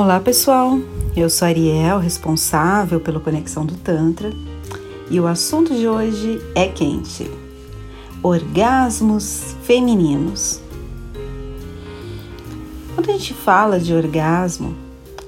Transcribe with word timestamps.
Olá 0.00 0.20
pessoal, 0.20 0.78
eu 1.16 1.28
sou 1.28 1.48
Ariel, 1.48 1.98
responsável 1.98 3.00
pela 3.00 3.18
Conexão 3.18 3.66
do 3.66 3.74
Tantra, 3.74 4.32
e 5.10 5.18
o 5.18 5.26
assunto 5.26 5.74
de 5.74 5.88
hoje 5.88 6.40
é 6.54 6.68
quente: 6.68 7.28
orgasmos 8.22 9.56
femininos. 9.64 10.60
Quando 12.94 13.10
a 13.10 13.12
gente 13.12 13.34
fala 13.34 13.80
de 13.80 13.92
orgasmo, 13.92 14.72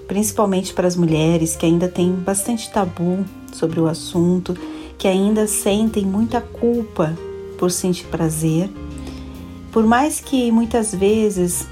principalmente 0.06 0.72
para 0.72 0.86
as 0.86 0.94
mulheres 0.94 1.56
que 1.56 1.66
ainda 1.66 1.88
têm 1.88 2.12
bastante 2.12 2.70
tabu 2.70 3.24
sobre 3.52 3.80
o 3.80 3.88
assunto, 3.88 4.56
que 4.96 5.08
ainda 5.08 5.48
sentem 5.48 6.06
muita 6.06 6.40
culpa 6.40 7.12
por 7.58 7.72
sentir 7.72 8.06
prazer, 8.06 8.70
por 9.72 9.84
mais 9.84 10.20
que 10.20 10.52
muitas 10.52 10.94
vezes 10.94 11.66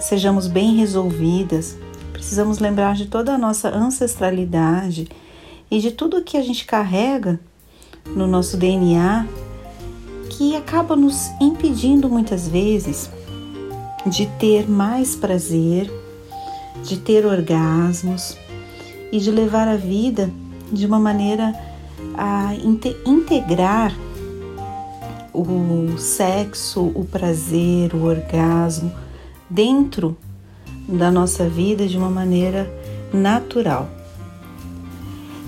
sejamos 0.00 0.46
bem 0.46 0.76
resolvidas, 0.76 1.82
precisamos 2.14 2.60
lembrar 2.60 2.94
de 2.94 3.06
toda 3.06 3.34
a 3.34 3.38
nossa 3.38 3.68
ancestralidade 3.68 5.08
e 5.70 5.80
de 5.80 5.90
tudo 5.90 6.22
que 6.22 6.36
a 6.36 6.42
gente 6.42 6.64
carrega 6.64 7.40
no 8.06 8.26
nosso 8.26 8.56
DNA 8.56 9.26
que 10.30 10.56
acaba 10.56 10.94
nos 10.94 11.28
impedindo 11.40 12.08
muitas 12.08 12.48
vezes 12.48 13.10
de 14.06 14.26
ter 14.38 14.68
mais 14.68 15.16
prazer, 15.16 15.90
de 16.84 16.98
ter 16.98 17.26
orgasmos 17.26 18.36
e 19.10 19.18
de 19.18 19.30
levar 19.30 19.66
a 19.66 19.76
vida 19.76 20.30
de 20.70 20.86
uma 20.86 21.00
maneira 21.00 21.52
a 22.16 22.54
integrar 23.04 23.92
o 25.32 25.98
sexo, 25.98 26.92
o 26.94 27.04
prazer, 27.04 27.92
o 27.92 28.04
orgasmo 28.04 28.92
dentro 29.50 30.16
da 30.88 31.10
nossa 31.10 31.48
vida 31.48 31.86
de 31.86 31.96
uma 31.96 32.10
maneira 32.10 32.70
natural. 33.12 33.88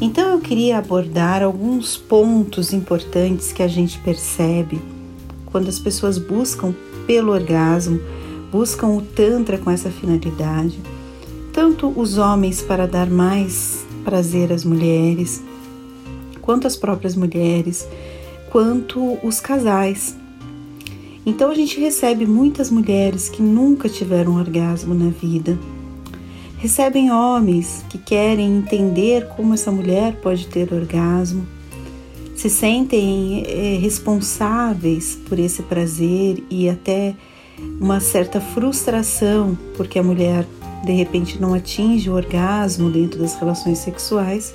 Então 0.01 0.31
eu 0.31 0.41
queria 0.41 0.79
abordar 0.79 1.43
alguns 1.43 1.97
pontos 1.97 2.73
importantes 2.73 3.53
que 3.53 3.63
a 3.63 3.69
gente 3.69 3.99
percebe 3.99 4.81
quando 5.47 5.69
as 5.69 5.79
pessoas 5.79 6.19
buscam 6.19 6.75
pelo 7.07 7.33
orgasmo, 7.33 7.99
buscam 8.53 8.89
o 8.89 9.01
Tantra 9.01 9.57
com 9.57 9.71
essa 9.71 9.91
finalidade, 9.91 10.79
tanto 11.53 11.89
os 11.99 12.19
homens 12.19 12.61
para 12.61 12.87
dar 12.87 13.09
mais 13.09 13.87
prazer 14.05 14.53
às 14.53 14.65
mulheres, 14.65 15.43
quanto 16.43 16.67
as 16.67 16.77
próprias 16.77 17.17
mulheres, 17.17 17.89
quanto 18.51 19.19
os 19.27 19.41
casais 19.41 20.15
então 21.27 21.51
a 21.51 21.55
gente 21.55 21.81
recebe 21.81 22.25
muitas 22.25 22.71
mulheres 22.71 23.29
que 23.29 23.43
nunca 23.43 23.89
tiveram 23.89 24.37
orgasmo 24.37 24.95
na 24.95 25.11
vida. 25.11 25.59
Recebem 26.57 27.11
homens 27.11 27.85
que 27.91 27.99
querem 27.99 28.59
entender 28.59 29.27
como 29.37 29.53
essa 29.53 29.73
mulher 29.73 30.21
pode 30.23 30.47
ter 30.47 30.73
orgasmo, 30.73 31.47
se 32.37 32.49
sentem 32.49 33.45
é, 33.47 33.77
responsáveis 33.79 35.19
por 35.29 35.39
esse 35.39 35.63
prazer 35.63 36.45
e 36.49 36.69
até 36.69 37.15
uma 37.81 37.99
certa 37.99 38.41
frustração 38.41 39.59
porque 39.77 39.99
a 39.99 40.03
mulher 40.03 40.47
de 40.85 40.93
repente 40.93 41.41
não 41.41 41.53
atinge 41.53 42.09
o 42.09 42.15
orgasmo 42.15 42.89
dentro 42.91 43.19
das 43.19 43.35
relações 43.35 43.79
sexuais, 43.79 44.55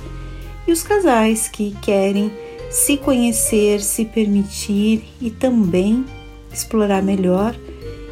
e 0.66 0.72
os 0.72 0.82
casais 0.82 1.48
que 1.48 1.76
querem 1.82 2.32
se 2.70 2.96
conhecer, 2.96 3.82
se 3.82 4.06
permitir 4.06 5.04
e 5.20 5.30
também 5.30 6.06
explorar 6.54 7.02
melhor 7.02 7.56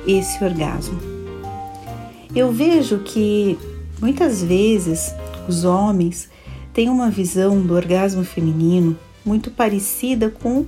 esse 0.08 0.44
orgasmo. 0.44 1.00
Eu 2.36 2.52
vejo 2.52 3.00
que 3.00 3.58
muitas 4.00 4.44
vezes 4.44 5.14
os 5.48 5.66
homens 5.66 6.30
têm 6.74 6.90
uma 6.90 7.10
visão 7.10 7.60
do 7.62 7.74
orgasmo 7.74 8.24
feminino 8.24 8.98
muito 9.26 9.52
parecida 9.52 10.30
com 10.30 10.66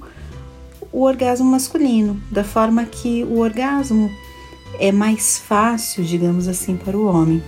o 0.92 1.04
orgasmo 1.04 1.50
masculino, 1.50 2.22
da 2.30 2.44
forma 2.44 2.84
que 2.86 3.24
o 3.24 3.40
orgasmo 3.40 4.12
é 4.80 4.92
mais 4.92 5.38
fácil, 5.38 6.04
digamos 6.04 6.48
assim, 6.48 6.76
para 6.76 6.98
o 6.98 7.06
homem. 7.06 7.42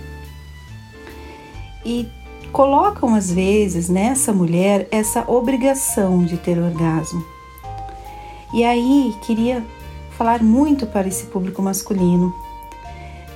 E 1.84 2.08
colocam 2.52 3.14
às 3.14 3.30
vezes 3.30 3.88
nessa 3.88 4.32
mulher 4.32 4.88
essa 4.90 5.28
obrigação 5.30 6.24
de 6.24 6.36
ter 6.36 6.58
orgasmo. 6.58 7.24
E 8.54 8.62
aí 8.62 9.12
queria 9.26 9.62
falar 10.16 10.42
muito 10.42 10.86
para 10.86 11.08
esse 11.08 11.26
público 11.26 11.62
masculino. 11.62 12.34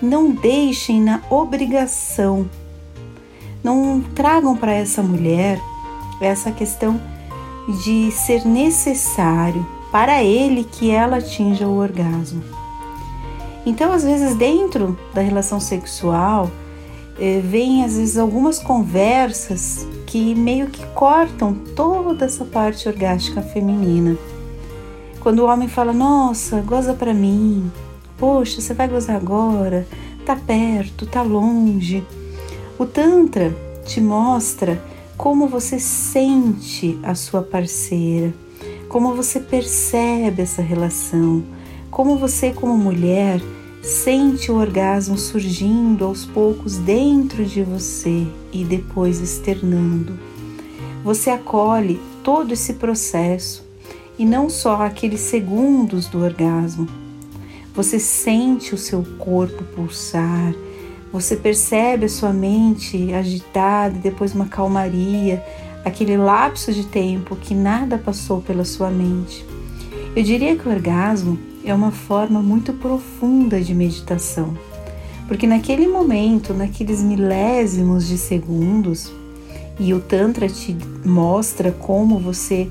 Não 0.00 0.30
deixem 0.30 1.00
na 1.00 1.22
obrigação, 1.28 2.48
não 3.62 4.00
tragam 4.14 4.56
para 4.56 4.72
essa 4.72 5.02
mulher 5.02 5.60
essa 6.20 6.50
questão 6.50 7.00
de 7.84 8.10
ser 8.10 8.44
necessário 8.44 9.64
para 9.92 10.22
ele 10.22 10.64
que 10.64 10.90
ela 10.90 11.18
atinja 11.18 11.66
o 11.66 11.78
orgasmo. 11.78 12.42
Então, 13.64 13.92
às 13.92 14.04
vezes, 14.04 14.34
dentro 14.34 14.98
da 15.12 15.20
relação 15.20 15.60
sexual, 15.60 16.50
eh, 17.18 17.40
vem 17.44 17.84
às 17.84 17.96
vezes 17.96 18.16
algumas 18.16 18.58
conversas 18.58 19.86
que 20.06 20.34
meio 20.34 20.68
que 20.68 20.84
cortam 20.88 21.54
toda 21.76 22.24
essa 22.24 22.44
parte 22.44 22.88
orgástica 22.88 23.42
feminina. 23.42 24.16
Quando 25.20 25.40
o 25.40 25.46
homem 25.46 25.68
fala, 25.68 25.92
nossa, 25.92 26.60
goza 26.60 26.94
para 26.94 27.12
mim, 27.12 27.70
poxa, 28.16 28.60
você 28.60 28.72
vai 28.72 28.88
gozar 28.88 29.16
agora, 29.16 29.86
tá 30.24 30.36
perto, 30.36 31.06
tá 31.06 31.22
longe. 31.22 32.04
O 32.78 32.86
Tantra 32.86 33.54
te 33.84 34.00
mostra 34.00 34.80
como 35.16 35.48
você 35.48 35.80
sente 35.80 36.96
a 37.02 37.14
sua 37.16 37.42
parceira, 37.42 38.32
como 38.88 39.14
você 39.14 39.40
percebe 39.40 40.42
essa 40.42 40.62
relação, 40.62 41.42
como 41.90 42.16
você, 42.16 42.52
como 42.52 42.78
mulher, 42.78 43.40
sente 43.82 44.52
o 44.52 44.56
orgasmo 44.56 45.18
surgindo 45.18 46.04
aos 46.04 46.24
poucos 46.24 46.76
dentro 46.76 47.44
de 47.44 47.64
você 47.64 48.26
e 48.52 48.64
depois 48.64 49.20
externando. 49.20 50.16
Você 51.02 51.30
acolhe 51.30 52.00
todo 52.22 52.52
esse 52.52 52.74
processo 52.74 53.67
e 54.18 54.24
não 54.24 54.50
só 54.50 54.82
aqueles 54.82 55.20
segundos 55.20 56.08
do 56.08 56.22
orgasmo. 56.22 56.86
Você 57.74 57.98
sente 57.98 58.74
o 58.74 58.78
seu 58.78 59.04
corpo 59.18 59.62
pulsar, 59.62 60.52
você 61.12 61.36
percebe 61.36 62.06
a 62.06 62.08
sua 62.08 62.32
mente 62.32 63.12
agitada 63.14 63.98
depois 63.98 64.34
uma 64.34 64.46
calmaria, 64.46 65.42
aquele 65.84 66.16
lapso 66.16 66.72
de 66.72 66.84
tempo 66.84 67.36
que 67.36 67.54
nada 67.54 67.96
passou 67.96 68.40
pela 68.40 68.64
sua 68.64 68.90
mente. 68.90 69.44
Eu 70.14 70.22
diria 70.22 70.56
que 70.56 70.68
o 70.68 70.72
orgasmo 70.72 71.38
é 71.64 71.72
uma 71.72 71.92
forma 71.92 72.42
muito 72.42 72.72
profunda 72.72 73.60
de 73.60 73.74
meditação, 73.74 74.56
porque 75.28 75.46
naquele 75.46 75.86
momento, 75.86 76.52
naqueles 76.52 77.02
milésimos 77.02 78.06
de 78.06 78.18
segundos, 78.18 79.12
e 79.78 79.94
o 79.94 80.00
Tantra 80.00 80.48
te 80.48 80.76
mostra 81.04 81.70
como 81.70 82.18
você 82.18 82.68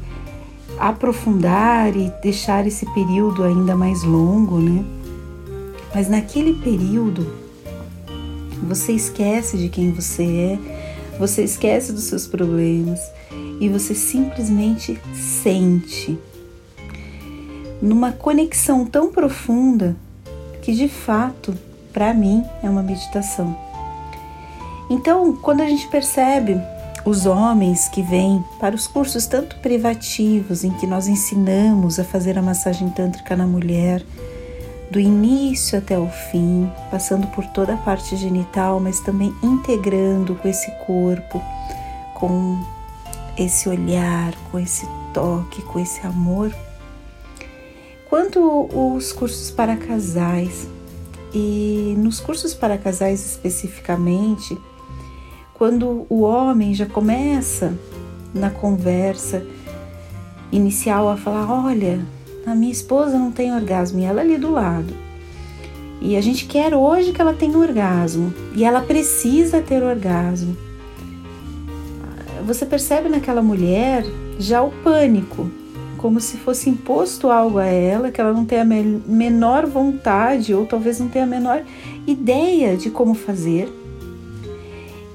aprofundar 0.79 1.95
e 1.95 2.11
deixar 2.21 2.65
esse 2.67 2.85
período 2.93 3.43
ainda 3.43 3.75
mais 3.75 4.03
longo, 4.03 4.59
né? 4.59 4.83
Mas 5.93 6.09
naquele 6.09 6.53
período 6.53 7.27
você 8.63 8.91
esquece 8.91 9.57
de 9.57 9.69
quem 9.69 9.91
você 9.91 10.23
é, 10.23 10.59
você 11.17 11.43
esquece 11.43 11.91
dos 11.91 12.03
seus 12.03 12.27
problemas 12.27 12.99
e 13.59 13.69
você 13.69 13.95
simplesmente 13.95 14.99
sente 15.13 16.17
numa 17.81 18.11
conexão 18.11 18.85
tão 18.85 19.11
profunda 19.11 19.96
que 20.61 20.73
de 20.73 20.87
fato, 20.87 21.55
para 21.93 22.13
mim, 22.13 22.43
é 22.61 22.69
uma 22.69 22.84
meditação. 22.84 23.57
Então, 24.90 25.35
quando 25.35 25.61
a 25.61 25.67
gente 25.67 25.87
percebe 25.87 26.59
os 27.07 27.25
homens 27.25 27.87
que 27.87 28.01
vêm 28.01 28.43
para 28.59 28.75
os 28.75 28.85
cursos 28.85 29.25
tanto 29.25 29.55
privativos 29.59 30.65
em 30.65 30.71
que 30.71 30.85
nós 30.85 31.07
ensinamos 31.07 31.99
a 31.99 32.03
fazer 32.03 32.37
a 32.37 32.41
massagem 32.41 32.89
tântrica 32.89 33.33
na 33.33 33.47
mulher, 33.47 34.03
do 34.91 34.99
início 34.99 35.77
até 35.77 35.97
o 35.97 36.09
fim, 36.09 36.69
passando 36.91 37.25
por 37.27 37.45
toda 37.47 37.75
a 37.75 37.77
parte 37.77 38.17
genital, 38.17 38.81
mas 38.81 38.99
também 38.99 39.33
integrando 39.41 40.35
com 40.35 40.49
esse 40.49 40.69
corpo, 40.85 41.41
com 42.13 42.61
esse 43.37 43.69
olhar, 43.69 44.33
com 44.51 44.59
esse 44.59 44.85
toque, 45.13 45.61
com 45.61 45.79
esse 45.79 46.05
amor. 46.05 46.53
Quanto 48.09 48.67
os 48.69 49.13
cursos 49.13 49.49
para 49.49 49.77
casais, 49.77 50.67
e 51.33 51.95
nos 51.97 52.19
cursos 52.19 52.53
para 52.53 52.77
casais 52.77 53.25
especificamente, 53.25 54.57
quando 55.57 56.05
o 56.07 56.21
homem 56.21 56.73
já 56.73 56.85
começa 56.85 57.73
na 58.33 58.49
conversa 58.49 59.43
inicial 60.51 61.09
a 61.09 61.17
falar: 61.17 61.51
Olha, 61.65 61.99
a 62.45 62.53
minha 62.53 62.71
esposa 62.71 63.17
não 63.17 63.31
tem 63.31 63.53
orgasmo, 63.53 63.99
e 63.99 64.03
ela 64.03 64.21
ali 64.21 64.37
do 64.37 64.51
lado. 64.51 64.93
E 65.99 66.15
a 66.15 66.21
gente 66.21 66.45
quer 66.45 66.75
hoje 66.75 67.11
que 67.11 67.19
ela 67.19 67.33
tenha 67.33 67.57
um 67.57 67.61
orgasmo 67.61 68.31
e 68.55 68.63
ela 68.63 68.81
precisa 68.81 69.61
ter 69.61 69.81
orgasmo. 69.81 70.55
Você 72.45 72.67
percebe 72.67 73.09
naquela 73.09 73.41
mulher 73.41 74.05
já 74.37 74.61
o 74.61 74.69
pânico, 74.83 75.49
como 75.97 76.21
se 76.21 76.37
fosse 76.37 76.69
imposto 76.69 77.31
algo 77.31 77.57
a 77.57 77.65
ela 77.65 78.11
que 78.11 78.21
ela 78.21 78.31
não 78.31 78.45
tem 78.45 78.59
a 78.59 78.63
menor 78.63 79.65
vontade 79.65 80.53
ou 80.53 80.67
talvez 80.67 80.99
não 80.99 81.09
tenha 81.09 81.25
a 81.25 81.27
menor 81.27 81.63
ideia 82.05 82.77
de 82.77 82.91
como 82.91 83.15
fazer. 83.15 83.67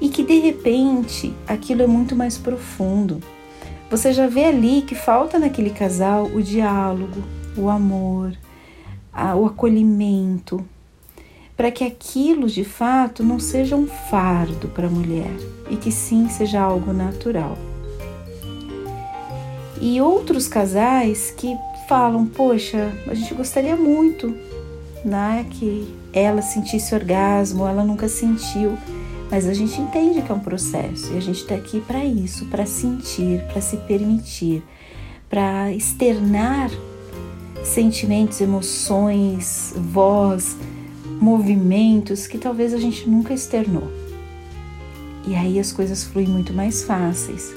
E 0.03 0.09
que 0.09 0.25
de 0.25 0.41
repente 0.41 1.33
aquilo 1.47 1.83
é 1.83 1.87
muito 1.87 2.17
mais 2.17 2.37
profundo. 2.37 3.21
Você 3.89 4.13
já 4.13 4.27
vê 4.27 4.47
ali 4.47 4.83
que 4.83 4.97
falta 4.97 5.39
naquele 5.39 5.71
casal 5.71 6.25
o 6.27 6.43
diálogo, 6.43 7.23
o 7.57 7.71
amor, 7.71 8.37
o 9.39 9.47
acolhimento, 9.47 10.65
para 11.57 11.71
que 11.71 11.85
aquilo 11.85 12.49
de 12.49 12.65
fato 12.65 13.23
não 13.23 13.39
seja 13.39 13.77
um 13.77 13.87
fardo 13.87 14.67
para 14.67 14.89
a 14.89 14.91
mulher 14.91 15.31
e 15.71 15.77
que 15.77 15.93
sim 15.93 16.29
seja 16.29 16.61
algo 16.61 16.93
natural. 16.93 17.57
E 19.81 20.01
outros 20.01 20.49
casais 20.49 21.31
que 21.31 21.57
falam: 21.89 22.27
Poxa, 22.27 22.93
a 23.07 23.15
gente 23.15 23.33
gostaria 23.35 23.77
muito 23.77 24.37
né, 25.05 25.47
que 25.49 25.95
ela 26.13 26.43
sentisse 26.43 26.93
orgasmo, 26.93 27.69
ela 27.69 27.85
nunca 27.85 28.09
sentiu. 28.09 28.77
Mas 29.33 29.49
a 29.49 29.55
gente 29.55 29.81
entende 29.81 30.21
que 30.21 30.31
é 30.31 30.35
um 30.35 30.41
processo 30.41 31.15
e 31.15 31.17
a 31.17 31.21
gente 31.21 31.39
está 31.39 31.55
aqui 31.55 31.81
para 31.81 32.05
isso, 32.05 32.45
para 32.51 32.67
sentir, 32.67 33.43
para 33.51 33.63
se 33.63 33.79
permitir, 33.79 34.63
para 35.31 35.73
externar 35.73 36.71
sentimentos, 37.65 38.43
emoções, 38.43 39.73
voz, 39.75 40.55
movimentos 41.19 42.27
que 42.27 42.37
talvez 42.37 42.75
a 42.75 42.77
gente 42.77 43.09
nunca 43.09 43.33
externou. 43.33 43.91
E 45.27 45.35
aí 45.35 45.59
as 45.59 45.73
coisas 45.73 46.05
fluem 46.05 46.29
muito 46.29 46.53
mais 46.53 46.83
fáceis, 46.83 47.55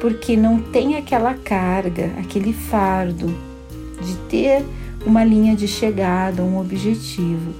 porque 0.00 0.34
não 0.34 0.62
tem 0.62 0.96
aquela 0.96 1.34
carga, 1.34 2.10
aquele 2.18 2.54
fardo 2.54 3.26
de 4.00 4.16
ter 4.30 4.64
uma 5.04 5.22
linha 5.22 5.54
de 5.54 5.68
chegada, 5.68 6.42
um 6.42 6.58
objetivo, 6.58 7.52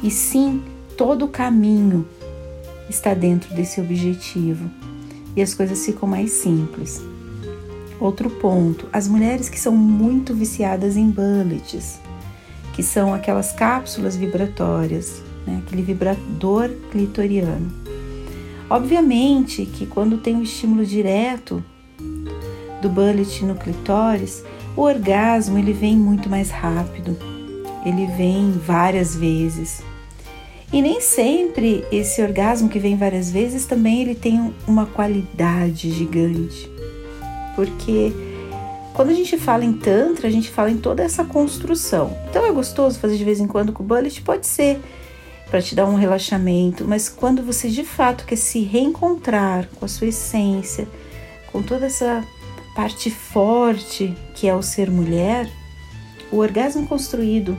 e 0.00 0.12
sim 0.12 0.62
todo 0.96 1.24
o 1.24 1.28
caminho 1.28 2.06
está 2.90 3.14
dentro 3.14 3.54
desse 3.54 3.80
objetivo 3.80 4.68
e 5.36 5.42
as 5.42 5.54
coisas 5.54 5.84
ficam 5.84 6.08
mais 6.08 6.32
simples. 6.32 7.00
Outro 8.00 8.28
ponto: 8.28 8.86
as 8.92 9.06
mulheres 9.06 9.48
que 9.48 9.58
são 9.58 9.74
muito 9.76 10.34
viciadas 10.34 10.96
em 10.96 11.10
bullets, 11.10 12.00
que 12.74 12.82
são 12.82 13.14
aquelas 13.14 13.52
cápsulas 13.52 14.16
vibratórias, 14.16 15.22
né, 15.46 15.62
aquele 15.64 15.82
vibrador 15.82 16.70
clitoriano. 16.90 17.70
Obviamente 18.68 19.66
que 19.66 19.86
quando 19.86 20.18
tem 20.18 20.36
o 20.36 20.42
estímulo 20.42 20.84
direto 20.84 21.62
do 22.80 22.88
bullet 22.88 23.44
no 23.44 23.54
clitóris, 23.54 24.44
o 24.76 24.82
orgasmo 24.82 25.58
ele 25.58 25.72
vem 25.72 25.96
muito 25.96 26.28
mais 26.30 26.50
rápido, 26.50 27.16
ele 27.84 28.06
vem 28.16 28.52
várias 28.52 29.14
vezes. 29.16 29.82
E 30.72 30.80
nem 30.80 31.00
sempre 31.00 31.84
esse 31.90 32.22
orgasmo 32.22 32.68
que 32.68 32.78
vem 32.78 32.96
várias 32.96 33.30
vezes 33.30 33.66
também 33.66 34.02
ele 34.02 34.14
tem 34.14 34.54
uma 34.66 34.86
qualidade 34.86 35.90
gigante 35.90 36.70
porque 37.60 38.12
quando 38.94 39.10
a 39.10 39.14
gente 39.14 39.36
fala 39.36 39.64
em 39.64 39.72
Tantra, 39.74 40.28
a 40.28 40.30
gente 40.30 40.50
fala 40.50 40.70
em 40.70 40.78
toda 40.78 41.02
essa 41.02 41.24
construção. 41.24 42.16
Então 42.28 42.46
é 42.46 42.52
gostoso 42.52 42.98
fazer 42.98 43.18
de 43.18 43.24
vez 43.24 43.38
em 43.38 43.46
quando 43.46 43.70
com 43.70 43.82
o 43.82 43.86
bullet? 43.86 44.22
Pode 44.22 44.46
ser, 44.46 44.80
para 45.50 45.60
te 45.60 45.74
dar 45.74 45.86
um 45.86 45.94
relaxamento, 45.94 46.86
mas 46.86 47.08
quando 47.08 47.42
você 47.42 47.68
de 47.68 47.84
fato 47.84 48.24
quer 48.24 48.36
se 48.36 48.60
reencontrar 48.60 49.68
com 49.76 49.84
a 49.84 49.88
sua 49.88 50.06
essência, 50.06 50.88
com 51.52 51.62
toda 51.62 51.86
essa 51.86 52.24
parte 52.74 53.10
forte 53.10 54.16
que 54.34 54.48
é 54.48 54.54
o 54.54 54.62
ser 54.62 54.90
mulher, 54.90 55.50
o 56.32 56.38
orgasmo 56.38 56.86
construído 56.86 57.58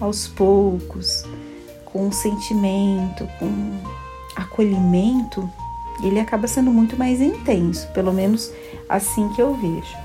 aos 0.00 0.26
poucos, 0.26 1.22
com 1.96 2.12
sentimento, 2.12 3.26
com 3.38 3.78
acolhimento, 4.36 5.50
ele 6.02 6.20
acaba 6.20 6.46
sendo 6.46 6.70
muito 6.70 6.94
mais 6.94 7.22
intenso, 7.22 7.88
pelo 7.94 8.12
menos 8.12 8.52
assim 8.86 9.30
que 9.30 9.40
eu 9.40 9.54
vejo. 9.54 9.96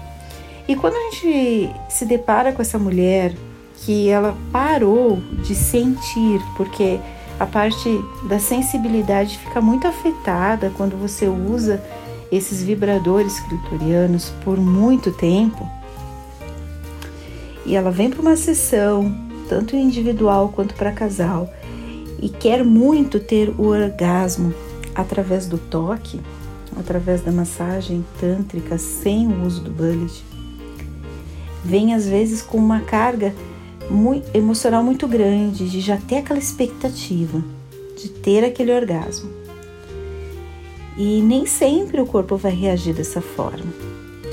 E 0.69 0.75
quando 0.75 0.95
a 0.95 1.11
gente 1.11 1.69
se 1.89 2.05
depara 2.05 2.53
com 2.53 2.61
essa 2.61 2.79
mulher 2.79 3.35
que 3.75 4.07
ela 4.07 4.37
parou 4.53 5.17
de 5.43 5.53
sentir, 5.53 6.41
porque 6.55 6.97
a 7.37 7.45
parte 7.45 7.89
da 8.29 8.39
sensibilidade 8.39 9.37
fica 9.37 9.59
muito 9.59 9.85
afetada 9.85 10.71
quando 10.77 10.95
você 10.95 11.27
usa 11.27 11.83
esses 12.31 12.63
vibradores 12.63 13.37
clitorianos 13.41 14.31
por 14.45 14.57
muito 14.57 15.11
tempo. 15.11 15.69
E 17.65 17.75
ela 17.75 17.91
vem 17.91 18.09
para 18.09 18.21
uma 18.21 18.37
sessão, 18.37 19.13
tanto 19.49 19.75
individual 19.75 20.53
quanto 20.55 20.73
para 20.75 20.93
casal, 20.93 21.49
e 22.21 22.29
quer 22.29 22.63
muito 22.63 23.19
ter 23.19 23.49
o 23.57 23.67
orgasmo 23.67 24.53
através 24.93 25.47
do 25.47 25.57
toque, 25.57 26.21
através 26.77 27.21
da 27.21 27.31
massagem 27.31 28.05
tântrica 28.19 28.77
sem 28.77 29.27
o 29.27 29.45
uso 29.45 29.61
do 29.61 29.71
bullet, 29.71 30.23
vem 31.63 31.93
às 31.93 32.07
vezes 32.07 32.41
com 32.41 32.57
uma 32.57 32.81
carga 32.81 33.33
muito, 33.89 34.29
emocional 34.35 34.83
muito 34.83 35.07
grande, 35.07 35.69
de 35.69 35.81
já 35.81 35.97
ter 35.97 36.17
aquela 36.17 36.39
expectativa 36.39 37.43
de 38.01 38.09
ter 38.09 38.43
aquele 38.43 38.73
orgasmo. 38.73 39.29
E 40.97 41.21
nem 41.21 41.45
sempre 41.45 42.01
o 42.01 42.05
corpo 42.05 42.35
vai 42.35 42.53
reagir 42.53 42.93
dessa 42.93 43.21
forma. 43.21 43.71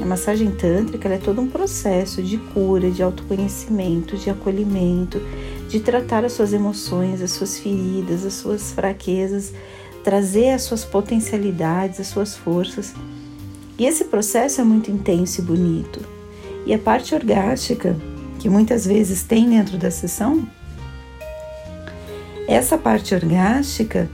A 0.01 0.05
massagem 0.05 0.51
tântrica 0.53 1.09
é 1.09 1.19
todo 1.19 1.41
um 1.41 1.49
processo 1.49 2.23
de 2.23 2.39
cura, 2.39 2.91
de 2.91 3.03
autoconhecimento, 3.03 4.17
de 4.17 4.31
acolhimento, 4.31 5.21
de 5.69 5.81
tratar 5.81 6.25
as 6.25 6.33
suas 6.33 6.53
emoções, 6.53 7.21
as 7.21 7.33
suas 7.33 7.59
feridas, 7.59 8.25
as 8.25 8.33
suas 8.35 8.73
fraquezas, 8.73 9.53
trazer 10.03 10.51
as 10.51 10.63
suas 10.63 10.85
potencialidades, 10.85 12.01
as 12.01 12.07
suas 12.07 12.35
forças. 12.35 12.95
E 13.79 13.85
esse 13.85 14.05
processo 14.05 14.61
é 14.61 14.65
muito 14.65 14.91
intenso 14.91 15.41
e 15.41 15.45
bonito. 15.45 16.01
E 16.65 16.73
a 16.73 16.79
parte 16.79 17.15
orgástica, 17.15 17.95
que 18.39 18.49
muitas 18.49 18.87
vezes 18.87 19.23
tem 19.23 19.51
dentro 19.51 19.77
da 19.77 19.91
sessão, 19.91 20.49
essa 22.49 22.79
parte 22.79 23.15
orgástica 23.15 24.09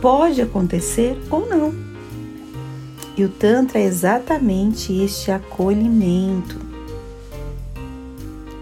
pode 0.00 0.40
acontecer 0.40 1.18
ou 1.30 1.46
não. 1.46 1.74
E 3.16 3.24
o 3.24 3.28
Tantra 3.28 3.80
é 3.80 3.84
exatamente 3.84 4.92
este 4.92 5.30
acolhimento 5.30 6.67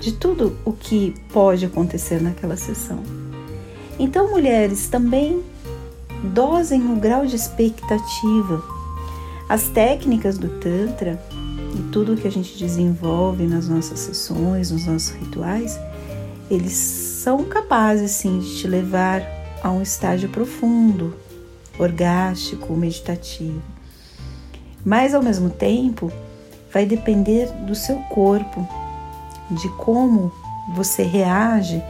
de 0.06 0.12
tudo 0.12 0.56
o 0.64 0.72
que 0.72 1.12
pode 1.32 1.66
acontecer 1.66 2.22
naquela 2.22 2.56
sessão. 2.56 3.02
Então, 3.98 4.30
mulheres, 4.30 4.86
também 4.86 5.42
dosem 6.32 6.92
o 6.92 6.94
grau 6.94 7.26
de 7.26 7.34
expectativa. 7.34 8.62
As 9.48 9.64
técnicas 9.64 10.38
do 10.38 10.60
Tantra 10.60 11.20
e 11.76 11.82
tudo 11.90 12.16
que 12.16 12.28
a 12.28 12.30
gente 12.30 12.56
desenvolve 12.56 13.48
nas 13.48 13.68
nossas 13.68 13.98
sessões, 13.98 14.70
nos 14.70 14.86
nossos 14.86 15.10
rituais, 15.10 15.76
eles 16.48 16.74
são 16.74 17.42
capazes 17.42 18.12
sim 18.12 18.38
de 18.38 18.58
te 18.58 18.68
levar 18.68 19.22
a 19.60 19.72
um 19.72 19.82
estágio 19.82 20.28
profundo, 20.28 21.16
orgástico, 21.80 22.76
meditativo. 22.76 23.60
Mas 24.84 25.16
ao 25.16 25.22
mesmo 25.22 25.50
tempo, 25.50 26.12
vai 26.72 26.86
depender 26.86 27.48
do 27.66 27.74
seu 27.74 27.96
corpo, 28.02 28.85
de 29.50 29.68
como 29.70 30.32
você 30.74 31.02
reage 31.02 31.82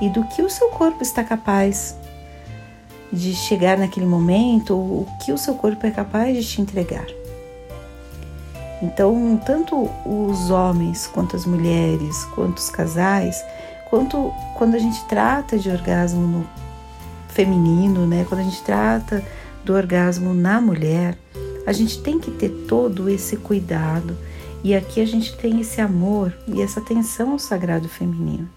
e 0.00 0.08
do 0.08 0.24
que 0.24 0.42
o 0.42 0.50
seu 0.50 0.68
corpo 0.70 1.02
está 1.02 1.22
capaz 1.22 1.96
de 3.12 3.32
chegar 3.34 3.78
naquele 3.78 4.06
momento, 4.06 4.74
o 4.74 5.06
que 5.24 5.32
o 5.32 5.38
seu 5.38 5.54
corpo 5.54 5.86
é 5.86 5.90
capaz 5.90 6.36
de 6.36 6.44
te 6.44 6.60
entregar. 6.60 7.06
Então, 8.82 9.40
tanto 9.46 9.88
os 10.04 10.50
homens 10.50 11.06
quanto 11.06 11.36
as 11.36 11.46
mulheres, 11.46 12.24
quanto 12.34 12.58
os 12.58 12.68
casais, 12.68 13.42
quanto 13.88 14.32
quando 14.56 14.74
a 14.74 14.78
gente 14.78 15.02
trata 15.04 15.56
de 15.56 15.70
orgasmo 15.70 16.26
no 16.26 16.46
feminino, 17.28 18.06
né, 18.06 18.26
quando 18.28 18.40
a 18.40 18.44
gente 18.44 18.62
trata 18.62 19.24
do 19.64 19.74
orgasmo 19.74 20.34
na 20.34 20.60
mulher, 20.60 21.16
a 21.66 21.72
gente 21.72 22.02
tem 22.02 22.18
que 22.18 22.30
ter 22.30 22.50
todo 22.68 23.08
esse 23.08 23.36
cuidado 23.36 24.16
e 24.64 24.74
aqui 24.74 25.02
a 25.02 25.06
gente 25.06 25.36
tem 25.36 25.60
esse 25.60 25.78
amor 25.78 26.34
e 26.48 26.62
essa 26.62 26.80
atenção 26.80 27.32
ao 27.32 27.38
sagrado 27.38 27.86
feminino. 27.86 28.48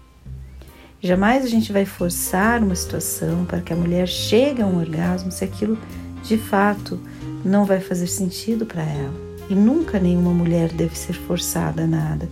Jamais 1.02 1.44
a 1.44 1.48
gente 1.48 1.70
vai 1.70 1.84
forçar 1.84 2.62
uma 2.62 2.74
situação 2.74 3.44
para 3.44 3.60
que 3.60 3.74
a 3.74 3.76
mulher 3.76 4.08
chegue 4.08 4.62
a 4.62 4.66
um 4.66 4.78
orgasmo 4.78 5.30
se 5.30 5.44
aquilo 5.44 5.76
de 6.22 6.38
fato 6.38 6.98
não 7.44 7.66
vai 7.66 7.78
fazer 7.78 8.06
sentido 8.06 8.64
para 8.64 8.82
ela. 8.82 9.12
E 9.50 9.54
nunca 9.54 10.00
nenhuma 10.00 10.32
mulher 10.32 10.72
deve 10.72 10.96
ser 10.96 11.12
forçada 11.12 11.82
a 11.82 11.86
nada. 11.86 12.26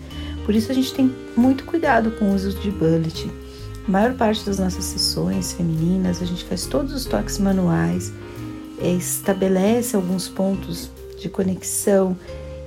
Por 0.46 0.54
isso 0.54 0.72
a 0.72 0.74
gente 0.74 0.94
tem 0.94 1.14
muito 1.36 1.64
cuidado 1.64 2.12
com 2.12 2.30
o 2.30 2.34
uso 2.34 2.58
de 2.58 2.70
bullet. 2.70 3.30
A 3.86 3.90
maior 3.90 4.14
parte 4.14 4.44
das 4.46 4.58
nossas 4.58 4.84
sessões 4.84 5.52
femininas, 5.52 6.22
a 6.22 6.24
gente 6.24 6.44
faz 6.44 6.64
todos 6.64 6.94
os 6.94 7.04
toques 7.04 7.38
manuais, 7.38 8.10
é, 8.80 8.90
estabelece 8.90 9.94
alguns 9.94 10.28
pontos 10.28 10.90
de 11.20 11.28
conexão 11.28 12.16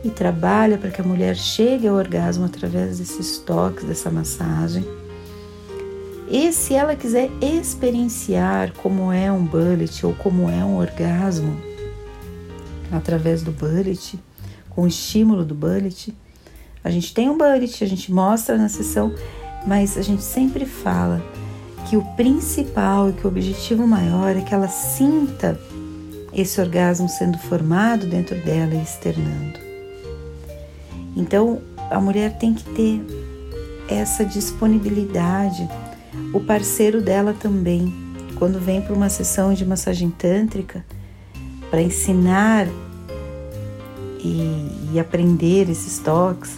e 0.03 0.09
trabalha 0.09 0.77
para 0.77 0.89
que 0.89 1.01
a 1.01 1.03
mulher 1.03 1.35
chegue 1.35 1.87
ao 1.87 1.95
orgasmo 1.95 2.45
através 2.45 2.99
desses 2.99 3.37
toques, 3.37 3.83
dessa 3.83 4.09
massagem. 4.09 4.85
E 6.29 6.53
se 6.53 6.75
ela 6.75 6.95
quiser 6.95 7.29
experienciar 7.41 8.73
como 8.73 9.11
é 9.11 9.31
um 9.31 9.43
bullet 9.43 10.05
ou 10.05 10.13
como 10.13 10.49
é 10.49 10.63
um 10.63 10.77
orgasmo 10.77 11.59
através 12.91 13.41
do 13.41 13.51
bullet, 13.51 14.19
com 14.69 14.83
o 14.83 14.87
estímulo 14.87 15.43
do 15.43 15.55
bullet, 15.55 16.15
a 16.83 16.89
gente 16.89 17.13
tem 17.13 17.29
um 17.29 17.37
bullet, 17.37 17.83
a 17.83 17.87
gente 17.87 18.11
mostra 18.11 18.57
na 18.57 18.69
sessão, 18.69 19.13
mas 19.65 19.97
a 19.97 20.01
gente 20.01 20.23
sempre 20.23 20.65
fala 20.65 21.21
que 21.89 21.97
o 21.97 22.03
principal 22.15 23.09
e 23.09 23.13
que 23.13 23.25
o 23.25 23.29
objetivo 23.29 23.87
maior 23.87 24.35
é 24.35 24.41
que 24.41 24.53
ela 24.53 24.67
sinta 24.67 25.59
esse 26.31 26.61
orgasmo 26.61 27.09
sendo 27.09 27.37
formado 27.37 28.05
dentro 28.05 28.35
dela 28.43 28.75
e 28.75 28.83
externando. 28.83 29.68
Então, 31.15 31.61
a 31.89 31.99
mulher 31.99 32.37
tem 32.37 32.53
que 32.53 32.63
ter 32.63 33.01
essa 33.87 34.23
disponibilidade, 34.23 35.67
o 36.33 36.39
parceiro 36.39 37.01
dela 37.01 37.33
também. 37.33 37.93
Quando 38.35 38.59
vem 38.59 38.81
para 38.81 38.93
uma 38.93 39.09
sessão 39.09 39.53
de 39.53 39.65
massagem 39.65 40.09
tântrica, 40.09 40.85
para 41.69 41.81
ensinar 41.81 42.67
e, 44.19 44.91
e, 44.93 44.99
aprender 44.99 45.69
esses 45.69 45.99
toques, 45.99 46.57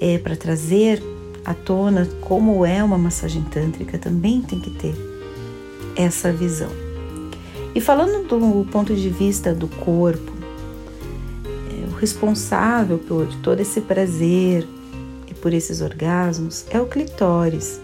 é, 0.00 0.18
para 0.18 0.36
trazer 0.36 1.02
à 1.44 1.52
tona 1.52 2.08
como 2.20 2.64
é 2.64 2.82
uma 2.82 2.98
massagem 2.98 3.42
tântrica, 3.42 3.98
também 3.98 4.40
tem 4.40 4.60
que 4.60 4.70
ter 4.70 4.94
essa 5.96 6.32
visão. 6.32 6.70
E 7.74 7.80
falando 7.80 8.26
do 8.26 8.64
ponto 8.70 8.94
de 8.94 9.08
vista 9.08 9.54
do 9.54 9.68
corpo, 9.68 10.39
responsável 12.00 12.98
por 12.98 13.26
todo 13.42 13.60
esse 13.60 13.82
prazer 13.82 14.66
e 15.28 15.34
por 15.34 15.52
esses 15.52 15.82
orgasmos 15.82 16.64
é 16.70 16.80
o 16.80 16.86
clitóris. 16.86 17.80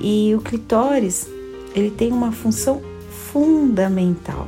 E 0.00 0.34
o 0.36 0.40
clitóris, 0.40 1.26
ele 1.74 1.90
tem 1.90 2.12
uma 2.12 2.30
função 2.30 2.82
fundamental 3.32 4.46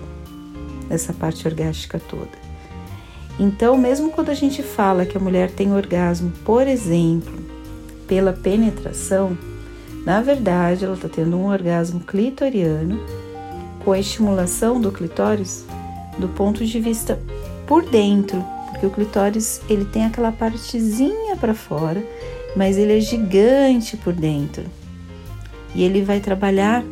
nessa 0.88 1.12
parte 1.12 1.48
orgástica 1.48 1.98
toda. 1.98 2.38
Então, 3.38 3.78
mesmo 3.78 4.10
quando 4.10 4.28
a 4.28 4.34
gente 4.34 4.62
fala 4.62 5.06
que 5.06 5.16
a 5.16 5.20
mulher 5.20 5.50
tem 5.50 5.72
orgasmo, 5.72 6.30
por 6.44 6.66
exemplo, 6.66 7.32
pela 8.06 8.34
penetração, 8.34 9.36
na 10.04 10.20
verdade 10.20 10.84
ela 10.84 10.94
está 10.94 11.08
tendo 11.08 11.36
um 11.38 11.46
orgasmo 11.46 12.00
clitoriano 12.00 13.00
com 13.82 13.92
a 13.92 13.98
estimulação 13.98 14.78
do 14.78 14.92
clitóris 14.92 15.64
do 16.18 16.28
ponto 16.28 16.64
de 16.66 16.80
vista 16.80 17.18
por 17.70 17.88
dentro, 17.88 18.44
porque 18.68 18.84
o 18.84 18.90
clitóris 18.90 19.60
ele 19.68 19.84
tem 19.84 20.04
aquela 20.04 20.32
partezinha 20.32 21.36
para 21.36 21.54
fora, 21.54 22.04
mas 22.56 22.76
ele 22.76 22.98
é 22.98 23.00
gigante 23.00 23.96
por 23.96 24.12
dentro. 24.12 24.64
E 25.72 25.84
ele 25.84 26.02
vai 26.02 26.18
trabalhar 26.18 26.82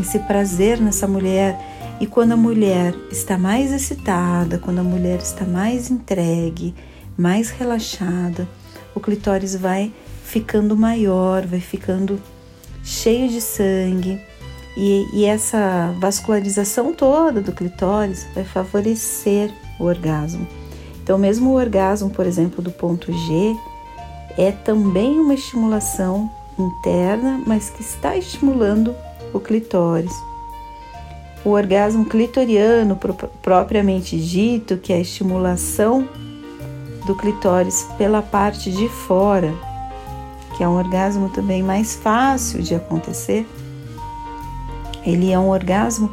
esse 0.00 0.20
prazer 0.20 0.80
nessa 0.80 1.08
mulher. 1.08 1.58
E 2.00 2.06
quando 2.06 2.30
a 2.30 2.36
mulher 2.36 2.94
está 3.10 3.36
mais 3.36 3.72
excitada, 3.72 4.58
quando 4.58 4.78
a 4.78 4.84
mulher 4.84 5.18
está 5.18 5.44
mais 5.44 5.90
entregue, 5.90 6.72
mais 7.18 7.50
relaxada, 7.50 8.46
o 8.94 9.00
clitóris 9.00 9.56
vai 9.56 9.92
ficando 10.22 10.76
maior, 10.76 11.44
vai 11.44 11.58
ficando 11.58 12.22
cheio 12.84 13.28
de 13.28 13.40
sangue, 13.40 14.20
e, 14.76 15.04
e 15.12 15.24
essa 15.24 15.92
vascularização 15.98 16.94
toda 16.94 17.40
do 17.40 17.50
clitóris 17.50 18.24
vai 18.36 18.44
favorecer 18.44 19.52
o 19.80 19.84
orgasmo. 19.84 20.46
Então, 21.02 21.18
mesmo 21.18 21.50
o 21.50 21.54
orgasmo, 21.54 22.10
por 22.10 22.26
exemplo, 22.26 22.62
do 22.62 22.70
ponto 22.70 23.12
G, 23.12 23.56
é 24.38 24.52
também 24.52 25.18
uma 25.18 25.34
estimulação 25.34 26.30
interna, 26.58 27.42
mas 27.46 27.70
que 27.70 27.82
está 27.82 28.16
estimulando 28.16 28.94
o 29.32 29.40
clitóris. 29.40 30.12
O 31.44 31.50
orgasmo 31.50 32.04
clitoriano, 32.04 32.98
propriamente 33.42 34.20
dito, 34.20 34.76
que 34.76 34.92
é 34.92 34.96
a 34.96 35.00
estimulação 35.00 36.06
do 37.06 37.14
clitóris 37.14 37.86
pela 37.96 38.20
parte 38.20 38.70
de 38.70 38.88
fora, 38.88 39.52
que 40.56 40.62
é 40.62 40.68
um 40.68 40.76
orgasmo 40.76 41.30
também 41.30 41.62
mais 41.62 41.96
fácil 41.96 42.62
de 42.62 42.74
acontecer, 42.74 43.48
ele 45.04 45.32
é 45.32 45.38
um 45.38 45.48
orgasmo 45.48 46.12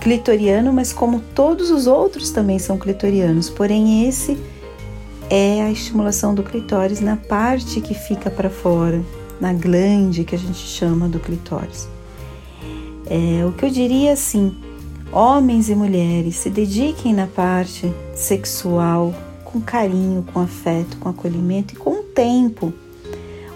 clitoriano, 0.00 0.72
mas 0.72 0.92
como 0.92 1.20
todos 1.20 1.70
os 1.70 1.86
outros 1.86 2.30
também 2.30 2.58
são 2.58 2.78
clitorianos, 2.78 3.50
porém 3.50 4.08
esse 4.08 4.38
é 5.30 5.62
a 5.62 5.70
estimulação 5.70 6.34
do 6.34 6.42
clitóris 6.42 7.00
na 7.00 7.16
parte 7.16 7.80
que 7.80 7.94
fica 7.94 8.30
para 8.30 8.48
fora, 8.48 9.02
na 9.40 9.52
glande 9.52 10.24
que 10.24 10.34
a 10.34 10.38
gente 10.38 10.58
chama 10.58 11.08
do 11.08 11.18
clitóris. 11.18 11.88
É, 13.06 13.44
o 13.44 13.52
que 13.52 13.64
eu 13.64 13.70
diria 13.70 14.12
assim, 14.12 14.56
homens 15.12 15.68
e 15.68 15.74
mulheres 15.74 16.36
se 16.36 16.50
dediquem 16.50 17.12
na 17.12 17.26
parte 17.26 17.92
sexual 18.14 19.14
com 19.44 19.60
carinho, 19.60 20.24
com 20.32 20.40
afeto, 20.40 20.98
com 20.98 21.08
acolhimento 21.08 21.74
e 21.74 21.76
com 21.76 22.02
tempo. 22.02 22.72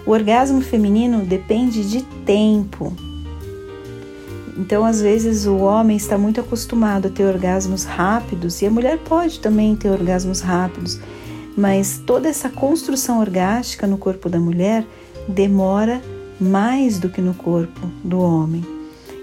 O 0.05 0.11
orgasmo 0.11 0.61
feminino 0.61 1.23
depende 1.23 1.87
de 1.89 2.01
tempo, 2.25 2.93
então, 4.57 4.85
às 4.85 5.01
vezes, 5.01 5.45
o 5.45 5.57
homem 5.57 5.97
está 5.97 6.17
muito 6.17 6.39
acostumado 6.39 7.07
a 7.07 7.11
ter 7.11 7.25
orgasmos 7.25 7.85
rápidos 7.85 8.61
e 8.61 8.67
a 8.67 8.71
mulher 8.71 8.99
pode 8.99 9.39
também 9.39 9.75
ter 9.75 9.89
orgasmos 9.89 10.41
rápidos, 10.41 10.99
mas 11.57 12.01
toda 12.05 12.29
essa 12.29 12.49
construção 12.49 13.19
orgástica 13.19 13.87
no 13.87 13.97
corpo 13.97 14.29
da 14.29 14.39
mulher 14.39 14.85
demora 15.27 16.01
mais 16.39 16.99
do 16.99 17.09
que 17.09 17.21
no 17.21 17.33
corpo 17.33 17.87
do 18.03 18.19
homem. 18.19 18.63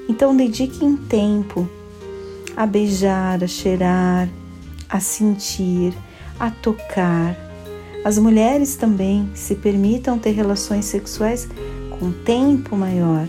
Então, 0.09 0.37
dediquem 0.37 0.97
tempo 0.97 1.69
a 2.57 2.67
beijar, 2.67 3.45
a 3.45 3.47
cheirar, 3.47 4.29
a 4.89 4.99
sentir, 4.99 5.95
a 6.41 6.51
tocar. 6.51 7.37
As 8.05 8.19
mulheres 8.19 8.75
também 8.75 9.31
se 9.35 9.55
permitam 9.55 10.19
ter 10.19 10.31
relações 10.31 10.87
sexuais 10.87 11.49
com 11.99 12.11
tempo 12.11 12.75
maior 12.75 13.29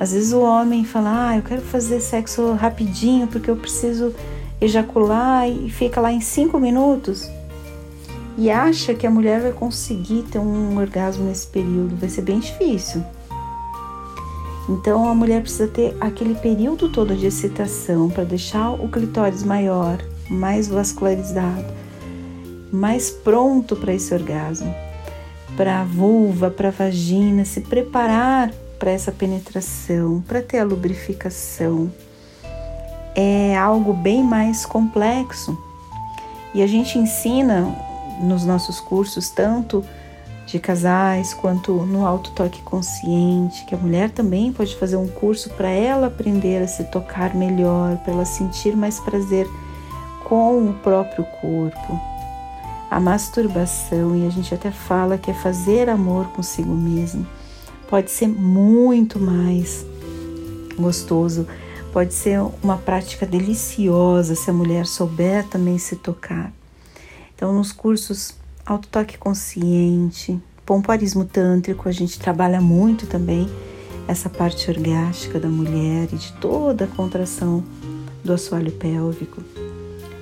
às 0.00 0.12
vezes 0.12 0.32
o 0.32 0.40
homem 0.40 0.84
fala, 0.84 1.30
ah, 1.30 1.36
eu 1.36 1.42
quero 1.42 1.62
fazer 1.62 2.00
sexo 2.00 2.52
rapidinho 2.52 3.26
porque 3.26 3.50
eu 3.50 3.56
preciso 3.56 4.14
ejacular 4.60 5.48
e 5.48 5.68
fica 5.70 6.00
lá 6.00 6.12
em 6.12 6.20
cinco 6.20 6.58
minutos. 6.60 7.28
E 8.36 8.50
acha 8.50 8.94
que 8.94 9.06
a 9.06 9.10
mulher 9.10 9.40
vai 9.40 9.52
conseguir 9.52 10.22
ter 10.30 10.38
um 10.38 10.78
orgasmo 10.78 11.24
nesse 11.24 11.48
período, 11.48 11.96
vai 11.96 12.08
ser 12.08 12.22
bem 12.22 12.38
difícil. 12.38 13.02
Então 14.68 15.08
a 15.08 15.14
mulher 15.14 15.40
precisa 15.40 15.66
ter 15.66 15.96
aquele 16.00 16.34
período 16.36 16.88
todo 16.90 17.16
de 17.16 17.26
excitação 17.26 18.08
para 18.08 18.22
deixar 18.22 18.70
o 18.70 18.88
clitóris 18.88 19.42
maior, 19.42 19.98
mais 20.30 20.68
vascularizado, 20.68 21.64
mais 22.70 23.10
pronto 23.10 23.74
para 23.74 23.94
esse 23.94 24.14
orgasmo, 24.14 24.72
para 25.56 25.80
a 25.80 25.84
vulva, 25.84 26.50
para 26.50 26.68
a 26.68 26.70
vagina, 26.70 27.44
se 27.44 27.62
preparar 27.62 28.52
para 28.78 28.90
essa 28.90 29.12
penetração, 29.12 30.22
para 30.26 30.40
ter 30.40 30.58
a 30.58 30.64
lubrificação. 30.64 31.90
É 33.14 33.56
algo 33.56 33.92
bem 33.92 34.22
mais 34.22 34.64
complexo. 34.64 35.58
E 36.54 36.62
a 36.62 36.66
gente 36.66 36.98
ensina 36.98 37.74
nos 38.20 38.44
nossos 38.44 38.80
cursos, 38.80 39.28
tanto 39.30 39.84
de 40.46 40.58
casais 40.58 41.34
quanto 41.34 41.72
no 41.72 42.06
auto 42.06 42.30
toque 42.30 42.62
consciente, 42.62 43.66
que 43.66 43.74
a 43.74 43.78
mulher 43.78 44.10
também 44.10 44.50
pode 44.50 44.74
fazer 44.76 44.96
um 44.96 45.06
curso 45.06 45.50
para 45.50 45.68
ela 45.68 46.06
aprender 46.06 46.62
a 46.62 46.66
se 46.66 46.84
tocar 46.84 47.34
melhor, 47.34 47.98
para 47.98 48.14
ela 48.14 48.24
sentir 48.24 48.74
mais 48.74 48.98
prazer 48.98 49.46
com 50.24 50.70
o 50.70 50.74
próprio 50.74 51.24
corpo. 51.40 52.00
A 52.90 52.98
masturbação, 52.98 54.16
e 54.16 54.26
a 54.26 54.30
gente 54.30 54.54
até 54.54 54.70
fala 54.70 55.18
que 55.18 55.30
é 55.30 55.34
fazer 55.34 55.90
amor 55.90 56.28
consigo 56.28 56.74
mesmo 56.74 57.26
pode 57.88 58.10
ser 58.10 58.28
muito 58.28 59.18
mais 59.18 59.84
gostoso, 60.78 61.46
pode 61.92 62.14
ser 62.14 62.40
uma 62.62 62.76
prática 62.76 63.26
deliciosa 63.26 64.34
se 64.34 64.50
a 64.50 64.52
mulher 64.52 64.86
souber 64.86 65.46
também 65.48 65.78
se 65.78 65.96
tocar. 65.96 66.52
Então, 67.34 67.52
nos 67.52 67.72
cursos 67.72 68.34
Autotoque 68.64 69.16
Consciente, 69.16 70.38
Pompoarismo 70.66 71.24
Tântrico, 71.24 71.88
a 71.88 71.92
gente 71.92 72.18
trabalha 72.18 72.60
muito 72.60 73.06
também 73.06 73.48
essa 74.06 74.28
parte 74.28 74.70
orgástica 74.70 75.40
da 75.40 75.48
mulher 75.48 76.08
e 76.12 76.16
de 76.16 76.32
toda 76.34 76.84
a 76.84 76.88
contração 76.88 77.64
do 78.22 78.32
assoalho 78.32 78.72
pélvico. 78.72 79.42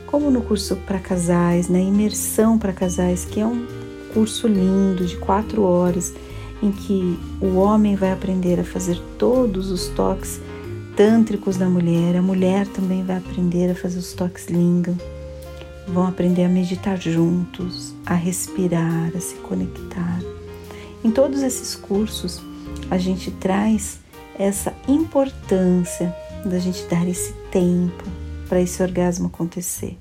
Como 0.07 0.31
no 0.31 0.43
curso 0.43 0.77
para 0.87 1.01
casais, 1.01 1.69
na 1.69 1.79
né? 1.79 1.85
imersão 1.85 2.59
para 2.59 2.73
casais, 2.73 3.25
que 3.25 3.41
é 3.41 3.47
um 3.47 3.67
curso 4.15 4.47
lindo 4.47 5.05
de 5.05 5.17
quatro 5.17 5.63
horas 5.63 6.15
em 6.67 6.73
que 6.73 7.19
o 7.41 7.57
homem 7.57 7.95
vai 7.95 8.13
aprender 8.13 8.59
a 8.59 8.65
fazer 8.65 9.01
todos 9.19 9.71
os 9.71 9.89
toques 9.89 10.41
tântricos 10.97 11.57
da 11.57 11.69
mulher, 11.69 12.17
a 12.17 12.23
mulher 12.23 12.67
também 12.69 13.05
vai 13.05 13.19
aprender 13.19 13.71
a 13.71 13.75
fazer 13.75 13.99
os 13.99 14.13
toques 14.13 14.47
lingam, 14.47 14.97
vão 15.87 16.07
aprender 16.07 16.45
a 16.45 16.49
meditar 16.49 16.99
juntos, 16.99 17.95
a 18.05 18.15
respirar, 18.15 19.13
a 19.15 19.21
se 19.21 19.37
conectar. 19.37 20.21
Em 21.05 21.11
todos 21.11 21.43
esses 21.43 21.77
cursos, 21.77 22.43
a 22.91 22.99
gente 22.99 23.31
traz 23.31 24.01
essa 24.39 24.75
importância 24.89 26.15
da 26.45 26.59
gente 26.59 26.85
dar 26.87 27.07
esse 27.07 27.33
tempo 27.51 28.05
para 28.49 28.61
esse 28.61 28.83
orgasmo 28.83 29.27
acontecer. 29.27 29.97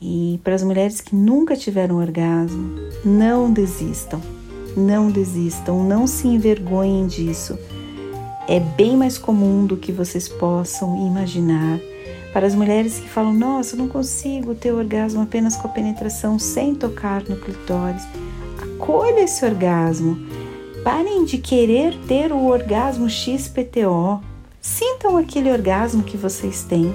E 0.00 0.40
para 0.42 0.54
as 0.54 0.62
mulheres 0.62 1.00
que 1.00 1.14
nunca 1.14 1.56
tiveram 1.56 1.96
orgasmo, 1.96 2.74
não 3.04 3.52
desistam, 3.52 4.20
não 4.76 5.10
desistam, 5.10 5.82
não 5.82 6.06
se 6.06 6.28
envergonhem 6.28 7.06
disso. 7.06 7.58
É 8.48 8.58
bem 8.58 8.96
mais 8.96 9.18
comum 9.18 9.66
do 9.66 9.76
que 9.76 9.92
vocês 9.92 10.28
possam 10.28 11.06
imaginar. 11.06 11.78
Para 12.32 12.46
as 12.46 12.54
mulheres 12.54 12.98
que 12.98 13.08
falam, 13.08 13.32
nossa, 13.32 13.76
não 13.76 13.88
consigo 13.88 14.54
ter 14.54 14.72
orgasmo 14.72 15.22
apenas 15.22 15.54
com 15.54 15.68
a 15.68 15.70
penetração 15.70 16.38
sem 16.38 16.74
tocar 16.74 17.22
no 17.24 17.36
clitóris, 17.36 18.02
acolha 18.60 19.20
esse 19.20 19.44
orgasmo. 19.44 20.18
Parem 20.82 21.24
de 21.24 21.38
querer 21.38 21.96
ter 22.08 22.32
o 22.32 22.46
orgasmo 22.46 23.08
XPTO. 23.08 24.20
Sintam 24.60 25.16
aquele 25.16 25.50
orgasmo 25.50 26.02
que 26.02 26.16
vocês 26.16 26.62
têm. 26.62 26.92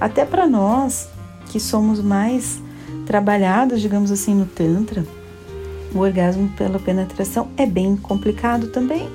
Até 0.00 0.24
para 0.24 0.46
nós 0.46 1.08
que 1.50 1.60
somos 1.60 2.00
mais 2.00 2.60
trabalhados, 3.06 3.80
digamos 3.80 4.10
assim, 4.10 4.34
no 4.34 4.46
Tantra, 4.46 5.04
o 5.94 5.98
orgasmo 5.98 6.48
pela 6.56 6.78
penetração 6.78 7.48
é 7.56 7.66
bem 7.66 7.96
complicado 7.96 8.68
também. 8.68 9.08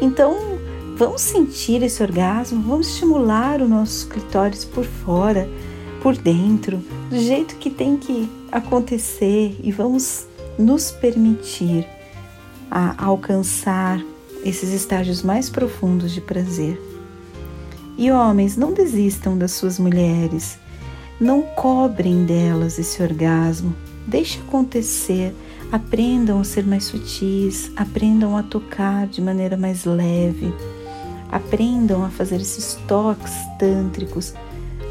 Então, 0.00 0.36
vamos 0.96 1.20
sentir 1.20 1.82
esse 1.82 2.02
orgasmo, 2.02 2.62
vamos 2.62 2.88
estimular 2.88 3.60
o 3.60 3.68
nosso 3.68 4.08
clitóris 4.08 4.64
por 4.64 4.84
fora, 4.84 5.48
por 6.02 6.16
dentro, 6.16 6.78
do 7.10 7.18
jeito 7.18 7.56
que 7.56 7.70
tem 7.70 7.96
que 7.96 8.28
acontecer 8.50 9.58
e 9.62 9.70
vamos 9.70 10.26
nos 10.58 10.90
permitir 10.90 11.86
a 12.70 13.04
alcançar 13.04 14.00
esses 14.44 14.72
estágios 14.72 15.22
mais 15.22 15.50
profundos 15.50 16.12
de 16.12 16.20
prazer. 16.20 16.80
E 17.98 18.10
homens, 18.10 18.56
não 18.56 18.72
desistam 18.72 19.36
das 19.36 19.52
suas 19.52 19.78
mulheres, 19.78 20.58
não 21.20 21.42
cobrem 21.42 22.24
delas 22.24 22.78
esse 22.78 23.02
orgasmo, 23.02 23.74
deixe 24.06 24.40
acontecer, 24.40 25.34
aprendam 25.72 26.40
a 26.40 26.44
ser 26.44 26.66
mais 26.66 26.84
sutis, 26.84 27.70
aprendam 27.76 28.36
a 28.36 28.42
tocar 28.42 29.06
de 29.06 29.20
maneira 29.20 29.56
mais 29.56 29.84
leve, 29.84 30.52
aprendam 31.30 32.04
a 32.04 32.08
fazer 32.08 32.40
esses 32.40 32.74
toques 32.88 33.32
tântricos 33.58 34.34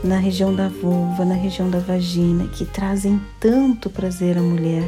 na 0.03 0.17
região 0.17 0.55
da 0.55 0.69
vulva, 0.69 1.25
na 1.25 1.35
região 1.35 1.69
da 1.69 1.79
vagina, 1.79 2.47
que 2.47 2.65
trazem 2.65 3.19
tanto 3.39 3.89
prazer 3.89 4.37
à 4.37 4.41
mulher. 4.41 4.83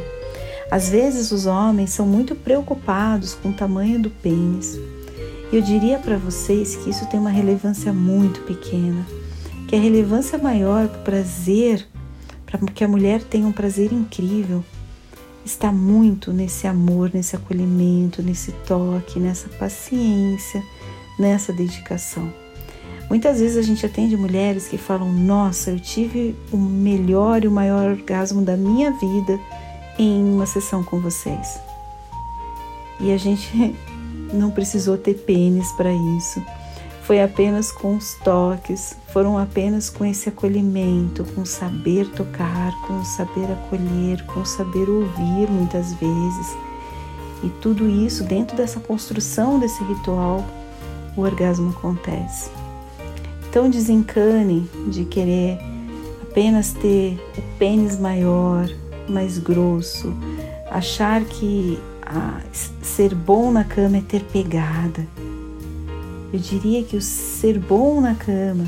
Às 0.70 0.88
vezes 0.88 1.30
os 1.30 1.44
homens 1.44 1.90
são 1.90 2.06
muito 2.06 2.34
preocupados 2.34 3.34
com 3.34 3.50
o 3.50 3.54
tamanho 3.54 4.00
do 4.00 4.08
pênis. 4.08 4.80
Eu 5.52 5.60
diria 5.60 5.98
para 5.98 6.16
vocês 6.16 6.76
que 6.76 6.88
isso 6.88 7.06
tem 7.10 7.20
uma 7.20 7.28
relevância 7.28 7.92
muito 7.92 8.40
pequena, 8.40 9.06
que 9.68 9.76
a 9.76 9.78
relevância 9.78 10.38
maior 10.38 10.88
para 10.88 11.00
o 11.00 11.04
prazer, 11.04 11.86
para 12.46 12.58
que 12.58 12.82
a 12.82 12.88
mulher 12.88 13.22
tenha 13.22 13.46
um 13.46 13.52
prazer 13.52 13.92
incrível, 13.92 14.64
está 15.44 15.72
muito 15.72 16.32
nesse 16.32 16.66
amor, 16.66 17.10
nesse 17.12 17.36
acolhimento, 17.36 18.22
nesse 18.22 18.52
toque, 18.66 19.18
nessa 19.18 19.48
paciência, 19.48 20.62
nessa 21.18 21.52
dedicação. 21.52 22.32
Muitas 23.08 23.40
vezes 23.40 23.56
a 23.58 23.62
gente 23.62 23.84
atende 23.84 24.16
mulheres 24.16 24.68
que 24.68 24.78
falam: 24.78 25.12
Nossa, 25.12 25.70
eu 25.70 25.78
tive 25.78 26.34
o 26.50 26.56
melhor 26.56 27.44
e 27.44 27.48
o 27.48 27.50
maior 27.50 27.90
orgasmo 27.90 28.42
da 28.42 28.56
minha 28.56 28.90
vida 28.92 29.38
em 29.98 30.24
uma 30.24 30.46
sessão 30.46 30.82
com 30.82 31.00
vocês. 31.00 31.60
E 33.00 33.12
a 33.12 33.16
gente 33.18 33.74
não 34.32 34.50
precisou 34.50 34.96
ter 34.96 35.14
pênis 35.14 35.70
para 35.72 35.92
isso. 35.92 36.42
Foi 37.02 37.20
apenas 37.20 37.72
com 37.72 37.96
os 37.96 38.14
toques, 38.24 38.96
foram 39.12 39.36
apenas 39.36 39.90
com 39.90 40.04
esse 40.04 40.28
acolhimento, 40.28 41.24
com 41.34 41.44
saber 41.44 42.08
tocar, 42.10 42.72
com 42.86 43.04
saber 43.04 43.50
acolher, 43.50 44.24
com 44.26 44.44
saber 44.44 44.88
ouvir 44.88 45.50
muitas 45.50 45.92
vezes. 45.94 46.56
E 47.42 47.48
tudo 47.60 47.88
isso 47.88 48.22
dentro 48.22 48.56
dessa 48.56 48.78
construção 48.78 49.58
desse 49.58 49.82
ritual, 49.82 50.44
o 51.16 51.22
orgasmo 51.22 51.70
acontece. 51.70 52.50
Então 53.48 53.68
desencane 53.68 54.70
de 54.86 55.04
querer 55.04 55.58
apenas 56.22 56.72
ter 56.72 57.20
o 57.36 57.58
pênis 57.58 57.98
maior, 57.98 58.66
mais 59.08 59.38
grosso, 59.38 60.14
achar 60.70 61.22
que 61.24 61.78
ah, 62.06 62.40
ser 62.80 63.14
bom 63.14 63.50
na 63.50 63.64
cama 63.64 63.98
é 63.98 64.00
ter 64.00 64.22
pegada. 64.22 65.06
Eu 66.32 66.38
diria 66.38 66.82
que 66.82 66.96
o 66.96 67.02
ser 67.02 67.58
bom 67.58 68.00
na 68.00 68.14
cama 68.14 68.64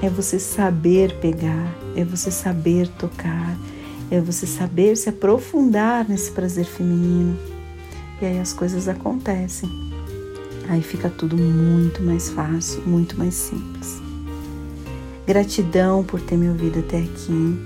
é 0.00 0.08
você 0.08 0.38
saber 0.38 1.18
pegar, 1.20 1.76
é 1.94 2.02
você 2.02 2.30
saber 2.30 2.88
tocar, 2.88 3.58
é 4.10 4.18
você 4.20 4.46
saber 4.46 4.96
se 4.96 5.10
aprofundar 5.10 6.08
nesse 6.08 6.30
prazer 6.30 6.64
feminino. 6.64 7.36
E 8.22 8.24
aí 8.24 8.40
as 8.40 8.54
coisas 8.54 8.88
acontecem. 8.88 9.68
Aí 10.68 10.82
fica 10.82 11.10
tudo 11.10 11.36
muito 11.36 12.02
mais 12.02 12.30
fácil, 12.30 12.82
muito 12.86 13.18
mais 13.18 13.34
simples. 13.34 14.00
Gratidão 15.26 16.02
por 16.02 16.22
ter 16.22 16.36
me 16.36 16.48
ouvido 16.48 16.78
até 16.78 17.00
aqui. 17.00 17.58